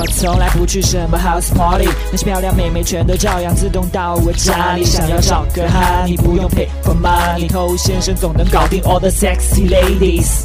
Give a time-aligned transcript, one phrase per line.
[0.00, 4.84] 我从来不去什么 house party，那些漂亮妹妹全都照样自动到我家里。
[4.84, 10.44] 想要找个哈，你不用 pay for money，偷先生总能搞定 all the sexy ladies。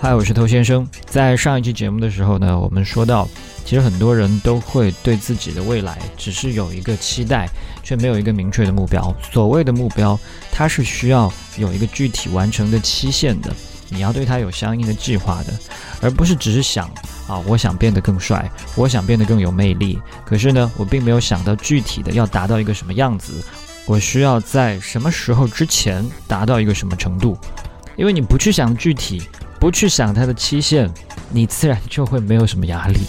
[0.00, 0.88] 嗨，我是偷先生。
[1.04, 3.28] 在上一期节目的时候呢，我们说到，
[3.64, 7.48] 其实很多人都会对自己的未来只是有一个期待，
[7.82, 9.12] 却没有一个明确的目标。
[9.32, 10.16] 所谓的目标，
[10.52, 13.52] 它是需要有一个具体完成的期限的。
[13.88, 15.52] 你要对它有相应的计划的，
[16.00, 16.88] 而不是只是想
[17.26, 20.00] 啊，我想变得更帅，我想变得更有魅力。
[20.24, 23.44] 可是呢，我并没有想到具体的要达到一个什么样子，
[23.86, 27.38] 我需要在什么时候之前达到一个什么程度。
[27.96, 29.22] 因为你不去想具体，
[29.58, 30.90] 不去想它的期限，
[31.30, 33.00] 你自然就会没有什么压力。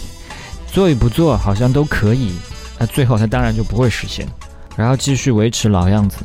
[0.66, 2.32] 做与不做好像都可以，
[2.78, 4.26] 那最后它当然就不会实现。
[4.76, 6.18] 然后继续维持老样子，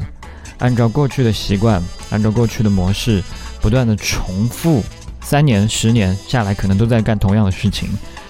[0.60, 3.24] 按照过去的习惯，按照过去的模式。
[3.62, 4.84] 不断的重复，
[5.22, 7.90] 三年、十年下来，可能都在干同样的事情，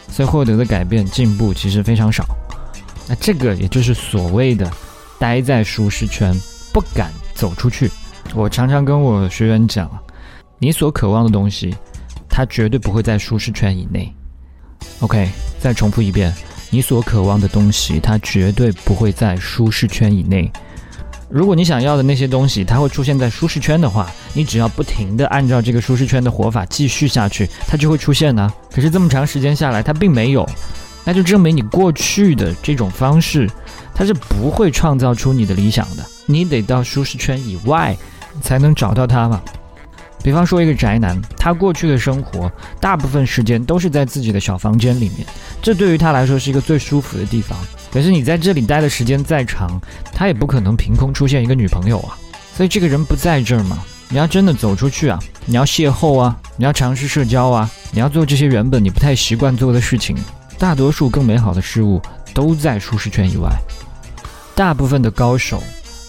[0.09, 2.25] 所以获得的改变、进步其实非常少。
[3.07, 4.71] 那这个也就是所谓的
[5.17, 6.33] 待在舒适圈，
[6.71, 7.89] 不敢走出去。
[8.33, 9.89] 我常常跟我学员讲，
[10.59, 11.75] 你所渴望的东西，
[12.29, 14.13] 它绝对不会在舒适圈以内。
[14.99, 16.33] OK，再重复一遍，
[16.69, 20.51] 你所渴望的东西，它绝对不会在舒适圈以内。
[21.31, 28.51] 如果你想要的那些东西，它会出现在舒适圈的话，你只要不停地按照这个舒适圈的活法继续下去，它就会出现呢。
[28.69, 30.47] 可是这么长时间下来，它并没有，
[31.05, 33.49] 那就证明你过去的这种方式，
[33.95, 36.05] 它是不会创造出你的理想的。
[36.25, 37.95] 你得到舒适圈以外，
[38.41, 39.41] 才能找到它嘛。
[40.23, 45.25] 比方说一个宅男，他过去的生活大部分时间都是在自己的小房间里面，
[45.61, 47.57] 这对于他来说是一个最舒服的地方。
[47.91, 49.81] 可是你在这里待的时间再长，
[50.13, 52.17] 他也不可能凭空出现一个女朋友啊。
[52.55, 60.15] 所以这个人不在这儿嘛，你要真的走出去啊，你要邂逅啊，你要尝试社交啊，你要做这些原本你不太习惯做的事情。
[60.59, 61.99] 大多数更美好的事物
[62.33, 63.49] 都在舒适圈以外，
[64.53, 65.63] 大部分的高手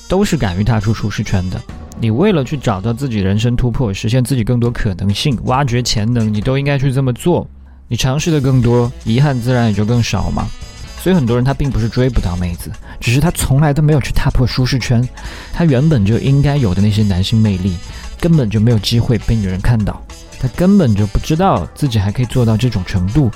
[0.08, 1.58] 都是敢于踏出舒适圈的。
[2.02, 7.48] 你为了去找到自己人生突破，实现自己更多可能性，挖掘潜能，你都应该去这么做。
[7.86, 10.44] 你尝试的更多，遗憾自然也就更少嘛。
[10.98, 15.08] 所以很多人他并不是追不到妹子，只是他从来都没有去踏破舒适圈，
[15.52, 17.76] 他原本就应该有的那些男性魅力，
[18.18, 20.02] 根本就没有机会被女人看到，
[20.40, 23.30] 他根本就不知道自己还可以做到这种程度。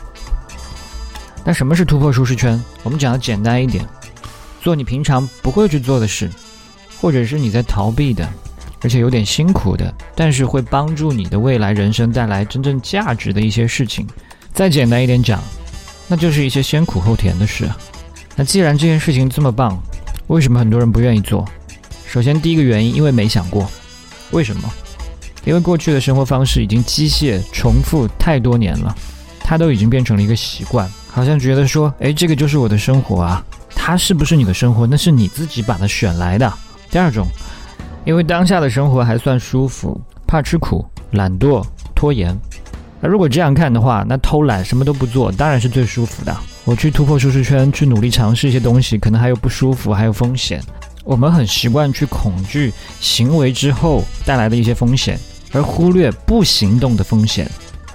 [1.45, 2.61] 那什么是突破舒适圈？
[2.83, 3.87] 我们讲的简单一点，
[4.61, 6.29] 做你平常不会去做的事，
[7.01, 8.29] 或者是你在逃避的。
[8.87, 14.07] 而且有点辛苦的，但是会帮助你的未来人生带来真正价值的一些事情。
[14.53, 15.43] 再简单一点讲，
[16.07, 17.69] 那就是一些先苦后甜的事。
[18.37, 19.77] 那既然这件事情这么棒，
[20.29, 21.45] 为什么很多人不愿意做？
[22.07, 23.69] 首先，第一个原因，因为没想过。
[24.31, 24.73] 为什么？
[25.45, 28.97] 因为过去的生活方式已经机械重复太多年了，
[29.41, 33.45] 它都已经变成了一个习惯，好像觉得说，哎，这个就是我的生活啊。
[33.75, 34.87] 它是不是你的生活？
[34.87, 36.53] 那是你自己把它选来的。
[36.89, 37.27] 第二种。
[38.07, 41.63] 因为当下的生活还算舒服，怕吃苦，懒惰，
[41.93, 42.35] 拖延。
[43.01, 46.35] 那如果这样看的话，那偷懒什么都不做，当然是最舒服的。
[46.65, 50.63] 我去突破舒适圈，去努力尝试一些东西，可能还有不舒服，还有风险。
[51.05, 55.19] 我们很习惯去恐惧行为之后带来的一些风险，
[55.53, 57.51] 而忽略不行动的风险。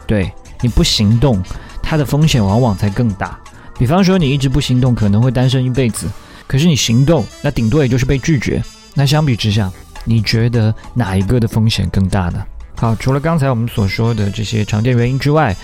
[0.05, 0.29] 对
[0.59, 1.41] 你不行动，
[1.81, 3.39] 它的风险往往才更大。
[3.79, 6.07] 比方说，你一直不行动，可能会单身一辈子；
[6.47, 8.61] 可是你行动，那顶多也就是被拒绝。
[8.94, 9.71] 那相比之下，
[10.03, 12.44] 你觉得哪一个的风险更大呢？
[12.75, 15.56] 好，除了刚才我们所说的这些常见原因之外，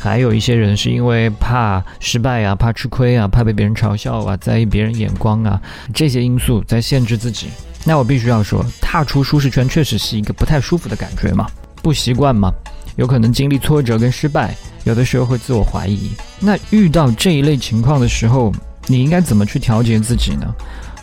[0.00, 5.60] 还有一些人是因为怕失败啊，怕吃亏啊，怕被别人嘲笑啊，在意别人眼光啊，
[5.94, 7.46] 这些因素在限制自己。
[7.84, 11.46] 那我必须要说，踏出舒适圈确实是一个不太舒服的感觉嘛，
[11.80, 12.52] 不习惯嘛，
[12.96, 16.10] 有可能经历挫折跟失败，有的时候会自我怀疑。
[16.40, 18.52] 那遇到这一类情况的时候，
[18.88, 20.52] 你应该怎么去调节自己呢？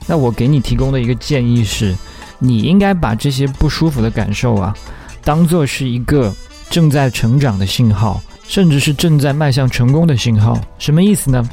[0.06, 1.96] 那我给你提供的一个建议是。
[2.44, 4.75] 你应该把这些不舒服的感受啊，
[5.24, 6.34] 当做是一个
[6.72, 10.59] 正在成长的信号，甚至是正在迈向成功的信号。
[10.79, 11.47] 什么意思呢？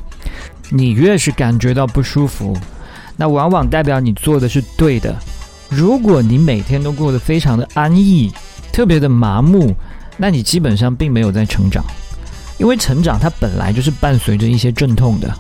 [0.71, 2.57] 你越是感觉到不舒服，
[3.17, 5.15] 那往往代表你做的是对的。
[5.69, 8.33] 如果你每天都过得非常的安逸，
[8.73, 9.75] 特别的麻木，
[10.17, 11.85] 那你基本上并没有在成长，
[12.57, 15.37] 因为成长它本来就是伴随着一些阵痛的。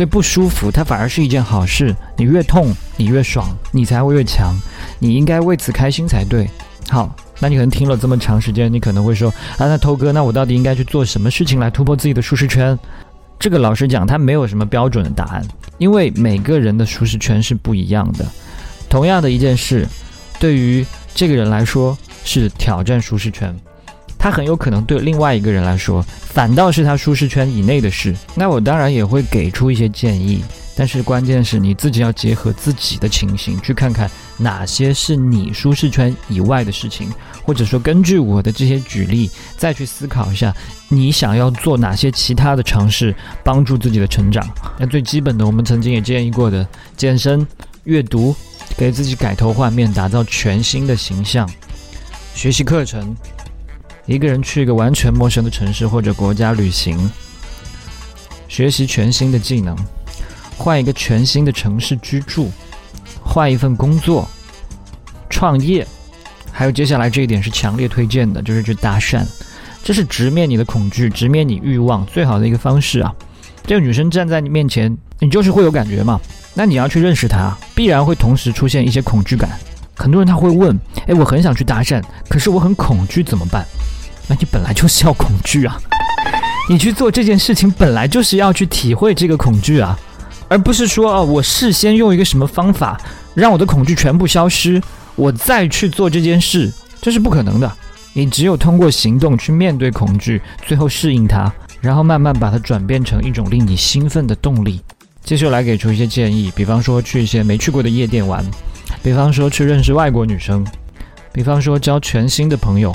[0.00, 1.94] 所以不舒服，它反而是一件好事。
[2.16, 4.54] 你越痛，你越爽，你才会越强。
[4.98, 6.48] 你应该为此开心才对。
[6.88, 12.78] 好，那你可能听了这么长时间，你可能会说啊，那头哥，那我到底应该去做什么事情来突破自己的舒适圈？
[13.38, 18.24] 这个老实讲，它没有什么标准的答案，因为每个人的舒适圈是不一样的。
[18.88, 19.86] 同样的一件事，
[20.38, 20.82] 对于
[21.14, 21.94] 这个人来说
[22.24, 23.54] 是挑战舒适圈，
[24.20, 28.14] 他很有可能对另外一个人来说，反倒是他舒适圈以内的事。
[28.34, 30.44] 那我当然也会给出一些建议，
[30.76, 37.10] 但是关键是你自己要结合自己的情形，去看看哪些是你舒适圈以外的事情，
[37.42, 40.54] 或者说根据我的这些举例，再去思考一下，
[40.88, 44.46] 你想要做哪些其他的尝试，帮助自己的成长。
[44.78, 47.46] 那最基本的，我们曾经也建议过的，健身、
[47.84, 48.36] 阅读。
[48.76, 51.46] 给自己改头换面，打造全新的形象。
[52.34, 53.14] 学习课程，
[54.10, 57.08] 一个人去一个完全陌生的城市或者国家旅行，
[58.48, 59.76] 学习全新的技能，
[60.58, 62.50] 换一个全新的城市居住，
[63.22, 64.28] 换一份工作，
[65.28, 65.86] 创业，
[66.50, 69.24] 还有接下来这一点是强烈推荐的，就是去搭讪。
[69.84, 73.14] 这是直面你的恐惧，直面你欲望最好的一个方式啊！
[73.64, 76.20] 这个女生站在你面前，你就是会有感觉嘛？
[76.52, 79.48] 那你要去认识她，必然会同时出现一些恐惧感。
[79.94, 80.76] 很多人他会问
[81.06, 83.64] ：“哎，我很想去搭讪，可是我很恐惧，怎么办？”
[84.30, 85.76] 那你本来就是要恐惧啊！
[86.68, 89.98] 你去做这件事情，本来就是要去体会这个恐惧啊，
[90.46, 93.00] 而不是说啊，我事先用一个什么方法
[93.34, 94.80] 让我的恐惧全部消失，
[95.16, 96.72] 我再去做这件事，
[97.02, 97.70] 这是不可能的。
[98.12, 104.80] 你只有通过行动去面对恐惧，最后适应它，然后慢慢把它转变成一种令你兴奋的动力。
[105.24, 108.44] 接下来给出一些建议，比方说去一些没去过的夜店玩，
[109.02, 110.64] 比方说去认识外国女生，
[111.32, 112.94] 比方说交全新的朋友，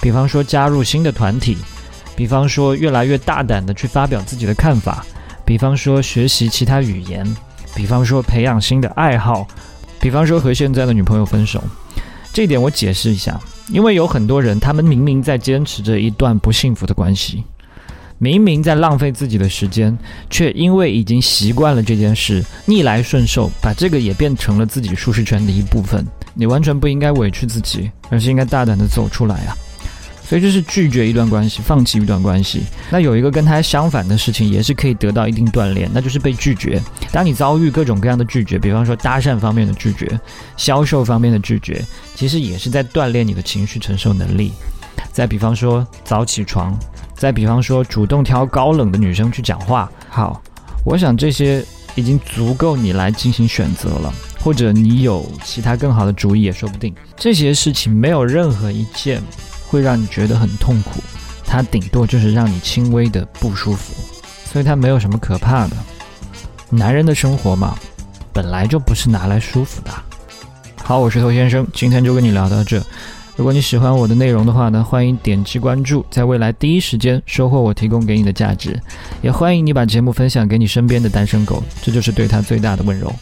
[0.00, 1.56] 比方说加入新的团体，
[2.16, 5.04] 比方说越来越大胆的去发表自己的看法，
[5.44, 7.26] 比方说学习其他语言，
[7.74, 9.46] 比方说培养新的爱好，
[10.00, 11.62] 比方说和现在的女朋友分手。
[12.32, 17.42] 这一点我解释一下，因为有很多人，他们明明在坚持着一段不幸福的关系。
[18.18, 19.96] 明明在浪费自己的时间，
[20.28, 26.04] 却因为已经习惯了这件事，逆来顺受，把这个也变成了自己舒适圈的一部分。
[26.34, 29.56] 你完全不应该委屈自己，而是应该大胆的走出来啊！
[30.28, 32.62] 所以就是拒绝一段关系，放弃一段关系。
[32.90, 36.78] 那有一个跟他相反的事情，也是可以得到一定锻炼，那就是被拒绝。
[37.10, 40.20] 当你遭遇各种各样的拒绝，比方说搭讪方面的拒绝、
[40.56, 41.82] 销售方面的拒绝，
[42.14, 44.52] 其实也是在锻炼你的情绪承受能力。
[45.12, 46.78] 再比方说早起床。
[47.16, 50.40] 再比方说，主动挑高冷的女生去讲话，好，
[50.84, 51.64] 我想这些
[51.96, 56.94] 已经足够你来进行选择了，或者你有其他更好的主意也说不定。
[57.16, 59.20] 这些事情没有任何一件
[59.68, 61.00] 会让你觉得很痛苦，
[61.44, 63.94] 它顶多就是让你轻微的不舒服，
[64.44, 65.76] 所以它没有什么可怕的。
[66.70, 67.76] 男人的生活嘛，
[68.32, 69.90] 本来就不是拿来舒服的。
[70.82, 72.82] 好，我是头先生，今天就跟你聊到这。
[73.36, 78.76] 如果你喜欢我的内容的话呢，欢迎点击关注，在未来第一时间收获我提供给你的价值。
[79.22, 83.14] 也欢迎你把节目分享给你身边的单身狗，这就是对他最大的温柔。